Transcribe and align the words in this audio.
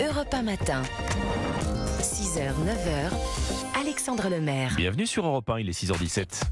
Europe 0.00 0.34
1 0.34 0.42
matin. 0.42 0.82
6h, 2.00 2.40
9h. 2.40 3.80
Alexandre 3.80 4.28
Lemaire. 4.28 4.74
Bienvenue 4.76 5.06
sur 5.06 5.24
Europe 5.24 5.48
1, 5.48 5.60
il 5.60 5.68
est 5.68 5.84
6h17. 5.84 6.42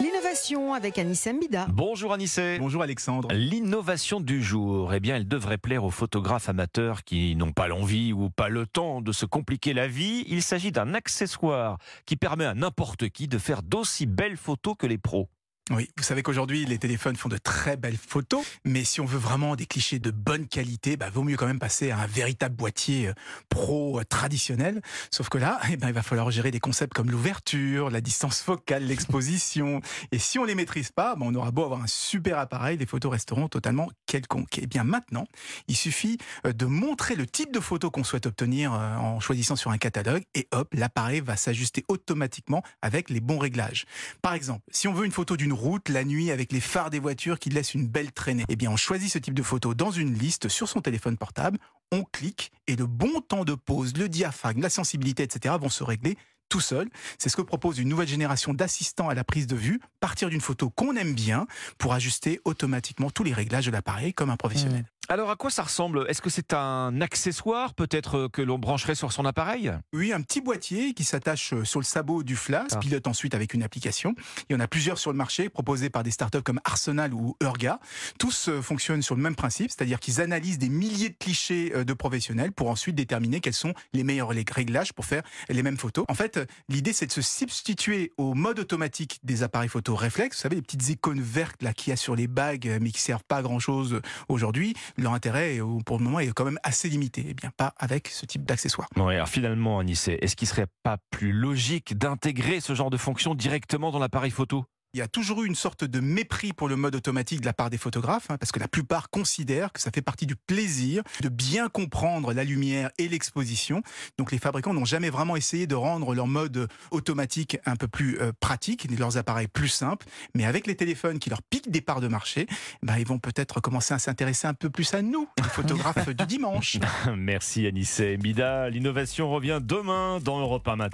L'innovation 0.00 0.74
avec 0.74 0.98
Anissa 0.98 1.32
Mbida. 1.32 1.68
Bonjour 1.70 2.12
Anissé. 2.12 2.58
Bonjour 2.58 2.82
Alexandre. 2.82 3.28
L'innovation 3.32 4.20
du 4.20 4.42
jour, 4.42 4.92
eh 4.92 5.00
bien, 5.00 5.16
elle 5.16 5.26
devrait 5.26 5.56
plaire 5.56 5.84
aux 5.84 5.90
photographes 5.90 6.50
amateurs 6.50 7.02
qui 7.04 7.34
n'ont 7.34 7.52
pas 7.52 7.66
l'envie 7.66 8.12
ou 8.12 8.28
pas 8.28 8.50
le 8.50 8.66
temps 8.66 9.00
de 9.00 9.12
se 9.12 9.24
compliquer 9.24 9.72
la 9.72 9.88
vie. 9.88 10.24
Il 10.28 10.42
s'agit 10.42 10.70
d'un 10.70 10.92
accessoire 10.92 11.78
qui 12.04 12.16
permet 12.16 12.44
à 12.44 12.52
n'importe 12.52 13.08
qui 13.08 13.26
de 13.26 13.38
faire 13.38 13.62
d'aussi 13.62 14.04
belles 14.04 14.36
photos 14.36 14.74
que 14.78 14.86
les 14.86 14.98
pros. 14.98 15.30
Oui, 15.70 15.88
vous 15.96 16.02
savez 16.02 16.22
qu'aujourd'hui, 16.22 16.66
les 16.66 16.76
téléphones 16.76 17.16
font 17.16 17.30
de 17.30 17.38
très 17.38 17.78
belles 17.78 17.96
photos, 17.96 18.44
mais 18.66 18.84
si 18.84 19.00
on 19.00 19.06
veut 19.06 19.18
vraiment 19.18 19.56
des 19.56 19.64
clichés 19.64 19.98
de 19.98 20.10
bonne 20.10 20.46
qualité, 20.46 20.98
bah, 20.98 21.08
vaut 21.08 21.22
mieux 21.22 21.38
quand 21.38 21.46
même 21.46 21.58
passer 21.58 21.90
à 21.90 22.00
un 22.00 22.06
véritable 22.06 22.54
boîtier 22.54 23.08
euh, 23.08 23.14
pro 23.48 23.98
euh, 23.98 24.04
traditionnel. 24.04 24.82
Sauf 25.10 25.30
que 25.30 25.38
là, 25.38 25.58
eh 25.72 25.78
ben, 25.78 25.88
il 25.88 25.94
va 25.94 26.02
falloir 26.02 26.30
gérer 26.30 26.50
des 26.50 26.60
concepts 26.60 26.92
comme 26.92 27.10
l'ouverture, 27.10 27.88
la 27.88 28.02
distance 28.02 28.42
focale, 28.42 28.84
l'exposition. 28.84 29.80
Et 30.12 30.18
si 30.18 30.38
on 30.38 30.44
les 30.44 30.54
maîtrise 30.54 30.92
pas, 30.92 31.14
bah, 31.14 31.24
on 31.24 31.34
aura 31.34 31.50
beau 31.50 31.64
avoir 31.64 31.80
un 31.80 31.86
super 31.86 32.38
appareil, 32.38 32.76
les 32.76 32.84
photos 32.84 33.12
resteront 33.12 33.48
totalement 33.48 33.88
quelconques. 34.04 34.58
Et 34.58 34.66
bien 34.66 34.84
maintenant, 34.84 35.26
il 35.68 35.76
suffit 35.76 36.18
euh, 36.44 36.52
de 36.52 36.66
montrer 36.66 37.14
le 37.14 37.26
type 37.26 37.54
de 37.54 37.60
photo 37.60 37.90
qu'on 37.90 38.04
souhaite 38.04 38.26
obtenir 38.26 38.72
en 38.72 39.18
choisissant 39.18 39.56
sur 39.56 39.70
un 39.70 39.78
catalogue, 39.78 40.24
et 40.34 40.46
hop, 40.50 40.74
l'appareil 40.74 41.20
va 41.20 41.36
s'ajuster 41.36 41.86
automatiquement 41.88 42.62
avec 42.82 43.08
les 43.08 43.20
bons 43.20 43.38
réglages. 43.38 43.86
Par 44.20 44.34
exemple, 44.34 44.60
si 44.70 44.88
on 44.88 44.92
veut 44.92 45.06
une 45.06 45.12
photo 45.12 45.38
d'une 45.38 45.53
route 45.54 45.88
la 45.88 46.04
nuit 46.04 46.30
avec 46.30 46.52
les 46.52 46.60
phares 46.60 46.90
des 46.90 46.98
voitures 46.98 47.38
qui 47.38 47.50
laissent 47.50 47.74
une 47.74 47.86
belle 47.86 48.12
traînée. 48.12 48.44
Eh 48.48 48.56
bien, 48.56 48.70
on 48.70 48.76
choisit 48.76 49.10
ce 49.10 49.18
type 49.18 49.34
de 49.34 49.42
photo 49.42 49.74
dans 49.74 49.90
une 49.90 50.14
liste 50.14 50.48
sur 50.48 50.68
son 50.68 50.80
téléphone 50.80 51.16
portable, 51.16 51.58
on 51.92 52.02
clique 52.04 52.52
et 52.66 52.76
le 52.76 52.86
bon 52.86 53.20
temps 53.20 53.44
de 53.44 53.54
pose, 53.54 53.96
le 53.96 54.08
diaphragme, 54.08 54.60
la 54.60 54.70
sensibilité, 54.70 55.22
etc. 55.22 55.54
vont 55.60 55.68
se 55.68 55.84
régler 55.84 56.16
tout 56.48 56.60
seul. 56.60 56.88
C'est 57.18 57.28
ce 57.28 57.36
que 57.36 57.42
propose 57.42 57.78
une 57.78 57.88
nouvelle 57.88 58.08
génération 58.08 58.54
d'assistants 58.54 59.08
à 59.08 59.14
la 59.14 59.24
prise 59.24 59.46
de 59.46 59.56
vue, 59.56 59.80
partir 60.00 60.28
d'une 60.28 60.40
photo 60.40 60.70
qu'on 60.70 60.94
aime 60.96 61.14
bien 61.14 61.46
pour 61.78 61.94
ajuster 61.94 62.40
automatiquement 62.44 63.10
tous 63.10 63.24
les 63.24 63.32
réglages 63.32 63.66
de 63.66 63.70
l'appareil 63.70 64.12
comme 64.12 64.30
un 64.30 64.36
professionnel. 64.36 64.84
Alors 65.10 65.30
à 65.30 65.36
quoi 65.36 65.50
ça 65.50 65.62
ressemble? 65.62 66.06
Est-ce 66.08 66.22
que 66.22 66.30
c'est 66.30 66.54
un 66.54 67.02
accessoire 67.02 67.74
peut-être 67.74 68.16
euh, 68.16 68.28
que 68.30 68.40
l'on 68.40 68.58
brancherait 68.58 68.94
sur 68.94 69.12
son 69.12 69.26
appareil? 69.26 69.70
Oui, 69.92 70.14
un 70.14 70.22
petit 70.22 70.40
boîtier 70.40 70.94
qui 70.94 71.04
s'attache 71.04 71.52
euh, 71.52 71.64
sur 71.64 71.78
le 71.78 71.84
sabot 71.84 72.22
du 72.22 72.36
flasque, 72.36 72.76
ah. 72.76 72.78
pilote 72.78 73.06
ensuite 73.06 73.34
avec 73.34 73.52
une 73.52 73.62
application. 73.62 74.14
Il 74.48 74.54
y 74.54 74.56
en 74.56 74.60
a 74.60 74.66
plusieurs 74.66 74.96
sur 74.96 75.10
le 75.10 75.18
marché 75.18 75.50
proposés 75.50 75.90
par 75.90 76.04
des 76.04 76.10
startups 76.10 76.40
comme 76.42 76.58
Arsenal 76.64 77.12
ou 77.12 77.36
Urga. 77.42 77.80
Tous 78.18 78.48
euh, 78.48 78.62
fonctionnent 78.62 79.02
sur 79.02 79.14
le 79.14 79.20
même 79.20 79.34
principe, 79.34 79.70
c'est-à-dire 79.70 80.00
qu'ils 80.00 80.22
analysent 80.22 80.58
des 80.58 80.70
milliers 80.70 81.10
de 81.10 81.16
clichés 81.18 81.70
de 81.84 81.92
professionnels 81.92 82.52
pour 82.52 82.70
ensuite 82.70 82.94
déterminer 82.94 83.40
quels 83.40 83.52
sont 83.52 83.74
les 83.92 84.04
meilleurs 84.04 84.30
réglages 84.30 84.94
pour 84.94 85.04
faire 85.04 85.22
les 85.50 85.62
mêmes 85.62 85.76
photos. 85.76 86.06
En 86.08 86.14
fait, 86.14 86.40
l'idée 86.70 86.94
c'est 86.94 87.06
de 87.06 87.12
se 87.12 87.20
substituer 87.20 88.12
au 88.16 88.32
mode 88.32 88.58
automatique 88.58 89.20
des 89.22 89.42
appareils 89.42 89.68
photo 89.68 89.94
réflexes. 89.94 90.38
Vous 90.38 90.42
savez, 90.42 90.56
les 90.56 90.62
petites 90.62 90.88
icônes 90.88 91.20
vertes 91.20 91.62
là 91.62 91.74
qu'il 91.74 91.90
y 91.90 91.92
a 91.92 91.96
sur 91.96 92.16
les 92.16 92.26
bagues 92.26 92.78
mais 92.80 92.90
qui 92.90 93.00
servent 93.00 93.24
pas 93.24 93.36
à 93.36 93.42
grand-chose 93.42 94.00
aujourd'hui 94.28 94.74
leur 94.96 95.12
intérêt, 95.12 95.58
pour 95.84 95.98
le 95.98 96.04
moment, 96.04 96.20
est 96.20 96.32
quand 96.32 96.44
même 96.44 96.58
assez 96.62 96.88
limité. 96.88 97.22
Et 97.22 97.30
eh 97.30 97.34
bien, 97.34 97.50
pas 97.56 97.74
avec 97.78 98.08
ce 98.08 98.26
type 98.26 98.44
d'accessoire. 98.44 98.88
Oui, 98.96 99.14
alors 99.14 99.28
finalement, 99.28 99.78
Anissé, 99.78 100.18
est-ce 100.20 100.36
qu'il 100.36 100.48
serait 100.48 100.66
pas 100.82 100.98
plus 101.10 101.32
logique 101.32 101.96
d'intégrer 101.98 102.60
ce 102.60 102.74
genre 102.74 102.90
de 102.90 102.96
fonction 102.96 103.34
directement 103.34 103.90
dans 103.90 103.98
l'appareil 103.98 104.30
photo? 104.30 104.64
Il 104.94 104.98
y 104.98 105.02
a 105.02 105.08
toujours 105.08 105.42
eu 105.42 105.46
une 105.46 105.56
sorte 105.56 105.84
de 105.84 105.98
mépris 105.98 106.52
pour 106.52 106.68
le 106.68 106.76
mode 106.76 106.94
automatique 106.94 107.40
de 107.40 107.46
la 107.46 107.52
part 107.52 107.68
des 107.68 107.78
photographes, 107.78 108.30
hein, 108.30 108.38
parce 108.38 108.52
que 108.52 108.60
la 108.60 108.68
plupart 108.68 109.10
considèrent 109.10 109.72
que 109.72 109.80
ça 109.80 109.90
fait 109.90 110.02
partie 110.02 110.24
du 110.24 110.36
plaisir 110.36 111.02
de 111.20 111.28
bien 111.28 111.68
comprendre 111.68 112.32
la 112.32 112.44
lumière 112.44 112.90
et 112.98 113.08
l'exposition. 113.08 113.82
Donc 114.18 114.30
les 114.30 114.38
fabricants 114.38 114.72
n'ont 114.72 114.84
jamais 114.84 115.10
vraiment 115.10 115.34
essayé 115.34 115.66
de 115.66 115.74
rendre 115.74 116.14
leur 116.14 116.28
mode 116.28 116.68
automatique 116.92 117.58
un 117.66 117.74
peu 117.74 117.88
plus 117.88 118.20
euh, 118.20 118.30
pratique, 118.38 118.88
leurs 118.96 119.16
appareils 119.16 119.48
plus 119.48 119.68
simples. 119.68 120.06
Mais 120.36 120.44
avec 120.44 120.68
les 120.68 120.76
téléphones 120.76 121.18
qui 121.18 121.28
leur 121.28 121.42
piquent 121.42 121.72
des 121.72 121.80
parts 121.80 122.00
de 122.00 122.08
marché, 122.08 122.46
bah, 122.84 123.00
ils 123.00 123.06
vont 123.06 123.18
peut-être 123.18 123.60
commencer 123.60 123.94
à 123.94 123.98
s'intéresser 123.98 124.46
un 124.46 124.54
peu 124.54 124.70
plus 124.70 124.94
à 124.94 125.02
nous, 125.02 125.28
les 125.38 125.44
photographes 125.50 126.08
du 126.10 126.26
dimanche. 126.26 126.78
Merci 127.16 127.66
Anissé. 127.66 128.16
Mida, 128.22 128.70
l'innovation 128.70 129.28
revient 129.28 129.58
demain 129.60 130.20
dans 130.20 130.38
Europe 130.38 130.68
1 130.68 130.76
matin. 130.76 130.90